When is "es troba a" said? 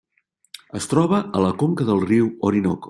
0.79-1.45